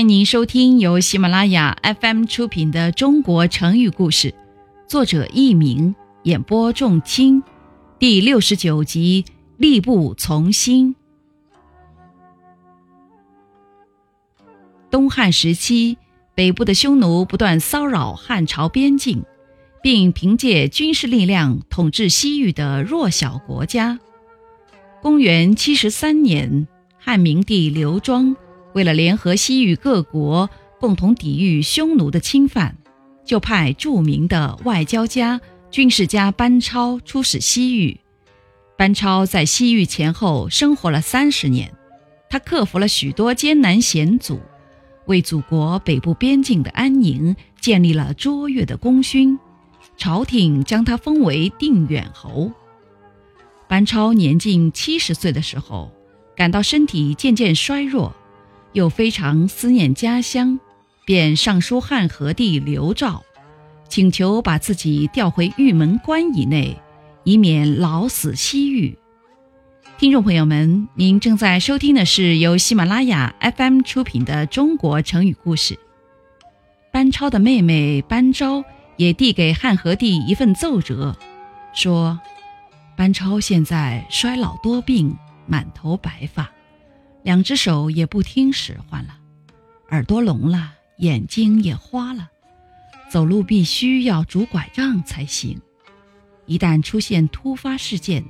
[0.00, 4.30] 欢迎您收听由喜马拉雅 FM 出品的《中国成语故事》，
[4.88, 7.42] 作者佚名，演播仲卿，
[7.98, 9.26] 第六十九集
[9.58, 10.94] 《力不从心》。
[14.90, 15.98] 东汉时期，
[16.34, 19.22] 北部的匈奴不断骚扰汉朝边境，
[19.82, 24.00] 并凭借军事力量统治西域的弱小国家。
[25.02, 28.34] 公元七十三年，汉明帝刘庄。
[28.72, 30.48] 为了联合西域各国
[30.78, 32.76] 共同抵御匈奴的侵犯，
[33.24, 38.00] 就派著名的外交家、军事家班超出使西域。
[38.76, 41.72] 班超在西域前后生活了三十年，
[42.30, 44.40] 他克服了许多艰难险阻，
[45.06, 49.38] 为祖国北部边境的安宁建立了卓越的功勋。
[49.96, 52.50] 朝廷将他封为定远侯。
[53.68, 55.92] 班超年近七十岁的时候，
[56.34, 58.14] 感到身体渐渐衰弱。
[58.72, 60.58] 又非常思念家乡，
[61.04, 63.22] 便上书汉和帝刘肇，
[63.88, 66.76] 请求把自己调回玉门关以内，
[67.24, 68.96] 以免老死西域。
[69.98, 75.74] 听众朋友们，您正在收听的是由喜马拉雅 FM 出品的《中国成语故事》。
[76.92, 78.64] 班超的妹妹班昭
[78.96, 81.16] 也递给汉和帝一份奏折，
[81.74, 82.18] 说
[82.96, 86.50] ：“班超现在衰老多病，满头白发。”
[87.22, 89.16] 两只手也不听使唤了，
[89.90, 92.30] 耳朵聋了，眼睛也花了，
[93.10, 95.60] 走路必须要拄拐杖才行。
[96.46, 98.24] 一旦出现突发事件，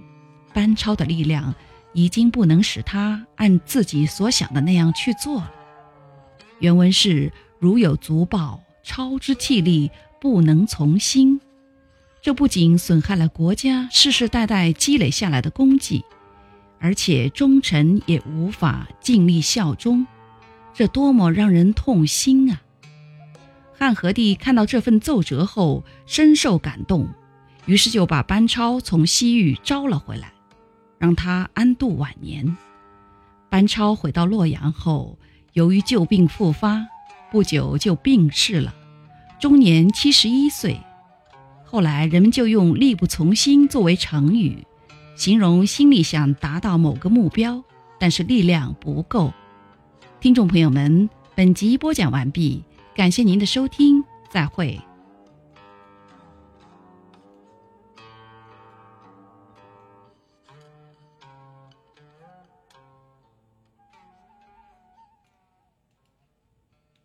[0.52, 1.55] 班超的力量
[1.92, 5.52] 已经不能使他按自己所想的那样去做了。
[6.58, 11.41] 原文是：如有足报，超之气力，不能从心。
[12.20, 16.04] 这不仅损害了国家世世代代积累下来的功绩。
[16.80, 20.06] 而且忠臣也无法尽力效忠，
[20.72, 22.62] 这多么让人痛心啊！
[23.78, 27.08] 汉和帝看到这份奏折后深受感动，
[27.66, 30.32] 于是就把班超从西域招了回来，
[30.98, 32.56] 让他安度晚年。
[33.50, 35.19] 班超回到洛阳后，
[35.52, 36.86] 由于旧病复发，
[37.30, 38.74] 不久就病逝了，
[39.38, 40.80] 终年七十一岁。
[41.64, 44.66] 后来人们就用“力不从心”作为成语。
[45.20, 47.62] 形容心里想达到某个目标，
[47.98, 49.31] 但是力量不够。
[50.19, 52.64] 听众朋友们，本集播讲完毕，
[52.94, 54.81] 感谢您的收听，再会。